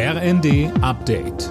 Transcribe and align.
RND 0.00 0.70
Update. 0.80 1.48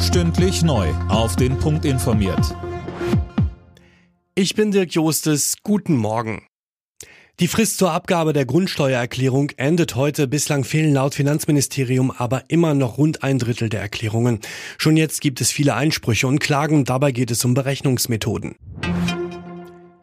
Stündlich 0.00 0.62
neu. 0.62 0.88
Auf 1.10 1.36
den 1.36 1.58
Punkt 1.58 1.84
informiert. 1.84 2.56
Ich 4.34 4.54
bin 4.54 4.70
Dirk 4.70 4.94
Jostes. 4.94 5.56
Guten 5.62 5.96
Morgen. 5.96 6.46
Die 7.40 7.46
Frist 7.46 7.76
zur 7.76 7.92
Abgabe 7.92 8.32
der 8.32 8.46
Grundsteuererklärung 8.46 9.50
endet 9.58 9.96
heute. 9.96 10.28
Bislang 10.28 10.64
fehlen 10.64 10.94
laut 10.94 11.14
Finanzministerium 11.14 12.10
aber 12.10 12.44
immer 12.48 12.72
noch 12.72 12.96
rund 12.96 13.22
ein 13.22 13.38
Drittel 13.38 13.68
der 13.68 13.82
Erklärungen. 13.82 14.40
Schon 14.78 14.96
jetzt 14.96 15.20
gibt 15.20 15.42
es 15.42 15.52
viele 15.52 15.74
Einsprüche 15.74 16.26
und 16.26 16.38
Klagen. 16.38 16.86
Dabei 16.86 17.12
geht 17.12 17.30
es 17.30 17.44
um 17.44 17.52
Berechnungsmethoden. 17.52 18.56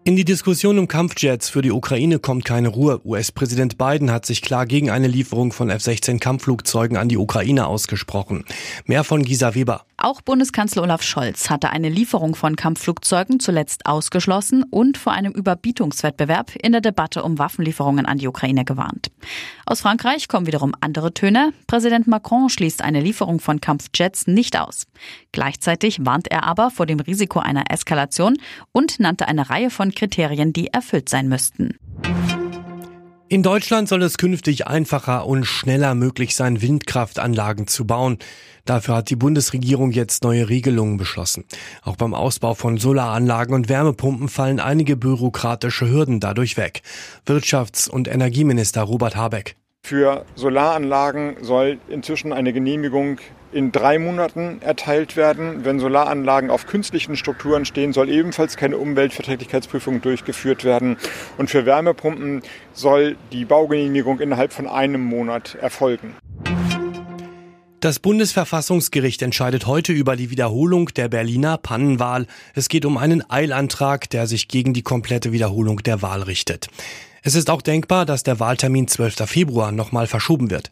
In 0.07 0.15
die 0.15 0.23
Diskussion 0.23 0.79
um 0.79 0.87
Kampfjets 0.87 1.49
für 1.49 1.61
die 1.61 1.73
Ukraine 1.73 2.19
kommt 2.19 2.45
keine 2.45 2.69
Ruhe. 2.69 3.01
US-Präsident 3.03 3.77
Biden 3.77 4.09
hat 4.09 4.25
sich 4.25 4.41
klar 4.41 4.65
gegen 4.65 4.89
eine 4.89 5.07
Lieferung 5.07 5.51
von 5.51 5.69
F-16 5.69 6.19
Kampfflugzeugen 6.19 6.95
an 6.95 7.09
die 7.09 7.17
Ukraine 7.17 7.67
ausgesprochen. 7.67 8.45
Mehr 8.85 9.03
von 9.03 9.23
Gisa 9.23 9.53
Weber. 9.53 9.86
Auch 9.99 10.21
Bundeskanzler 10.21 10.83
Olaf 10.83 11.01
Scholz 11.01 11.49
hatte 11.49 11.71
eine 11.71 11.89
Lieferung 11.89 12.35
von 12.35 12.55
Kampfflugzeugen 12.55 13.39
zuletzt 13.39 13.87
ausgeschlossen 13.87 14.63
und 14.69 14.95
vor 14.95 15.13
einem 15.13 15.33
Überbietungswettbewerb 15.33 16.55
in 16.55 16.71
der 16.71 16.81
Debatte 16.81 17.23
um 17.23 17.39
Waffenlieferungen 17.39 18.05
an 18.05 18.19
die 18.19 18.27
Ukraine 18.27 18.63
gewarnt. 18.63 19.09
Aus 19.65 19.81
Frankreich 19.81 20.27
kommen 20.27 20.45
wiederum 20.45 20.75
andere 20.81 21.15
Töne. 21.15 21.51
Präsident 21.65 22.05
Macron 22.05 22.47
schließt 22.49 22.83
eine 22.83 23.01
Lieferung 23.01 23.39
von 23.39 23.59
Kampfjets 23.59 24.27
nicht 24.27 24.55
aus. 24.59 24.85
Gleichzeitig 25.31 26.05
warnt 26.05 26.29
er 26.29 26.43
aber 26.43 26.69
vor 26.69 26.85
dem 26.85 26.99
Risiko 26.99 27.39
einer 27.39 27.71
Eskalation 27.71 28.37
und 28.71 28.99
nannte 28.99 29.27
eine 29.27 29.49
Reihe 29.49 29.71
von 29.71 29.95
Kriterien, 29.95 30.53
die 30.53 30.67
erfüllt 30.67 31.09
sein 31.09 31.27
müssten. 31.27 31.75
In 33.29 33.43
Deutschland 33.43 33.89
soll 33.89 34.03
es 34.03 34.17
künftig 34.17 34.67
einfacher 34.67 35.25
und 35.25 35.43
schneller 35.43 35.95
möglich 35.95 36.33
sein, 36.33 36.61
Windkraftanlagen 36.61 37.67
zu 37.67 37.85
bauen. 37.85 38.19
Dafür 38.63 38.95
hat 38.95 39.09
die 39.09 39.17
Bundesregierung 39.17 39.91
jetzt 39.91 40.23
neue 40.23 40.47
Regelungen 40.47 40.95
beschlossen. 40.95 41.43
Auch 41.83 41.97
beim 41.97 42.13
Ausbau 42.13 42.53
von 42.53 42.77
Solaranlagen 42.77 43.53
und 43.53 43.67
Wärmepumpen 43.67 44.29
fallen 44.29 44.61
einige 44.61 44.95
bürokratische 44.95 45.89
Hürden 45.89 46.21
dadurch 46.21 46.55
weg. 46.55 46.83
Wirtschafts- 47.25 47.89
und 47.89 48.07
Energieminister 48.07 48.83
Robert 48.83 49.17
Habeck. 49.17 49.57
Für 49.83 50.25
Solaranlagen 50.35 51.35
soll 51.41 51.79
inzwischen 51.89 52.31
eine 52.31 52.53
Genehmigung 52.53 53.19
in 53.51 53.71
drei 53.71 53.99
Monaten 53.99 54.61
erteilt 54.61 55.15
werden. 55.15 55.65
Wenn 55.65 55.79
Solaranlagen 55.79 56.49
auf 56.49 56.67
künstlichen 56.67 57.15
Strukturen 57.15 57.65
stehen, 57.65 57.93
soll 57.93 58.09
ebenfalls 58.09 58.57
keine 58.57 58.77
Umweltverträglichkeitsprüfung 58.77 60.01
durchgeführt 60.01 60.63
werden. 60.63 60.97
Und 61.37 61.49
für 61.49 61.65
Wärmepumpen 61.65 62.41
soll 62.73 63.15
die 63.31 63.45
Baugenehmigung 63.45 64.19
innerhalb 64.19 64.53
von 64.53 64.67
einem 64.67 65.01
Monat 65.01 65.55
erfolgen. 65.55 66.15
Das 67.79 67.99
Bundesverfassungsgericht 67.99 69.21
entscheidet 69.21 69.67
heute 69.67 69.93
über 69.93 70.15
die 70.15 70.31
Wiederholung 70.31 70.87
der 70.95 71.09
Berliner 71.09 71.59
Pannenwahl. 71.59 72.25
Es 72.55 72.69
geht 72.69 72.85
um 72.85 72.97
einen 72.97 73.29
Eilantrag, 73.29 74.09
der 74.09 74.25
sich 74.25 74.47
gegen 74.47 74.73
die 74.73 74.81
komplette 74.81 75.31
Wiederholung 75.31 75.83
der 75.83 76.01
Wahl 76.01 76.23
richtet. 76.23 76.69
Es 77.21 77.35
ist 77.35 77.51
auch 77.51 77.61
denkbar, 77.61 78.05
dass 78.07 78.23
der 78.23 78.39
Wahltermin 78.39 78.87
12. 78.87 79.29
Februar 79.29 79.71
nochmal 79.71 80.07
verschoben 80.07 80.49
wird. 80.49 80.71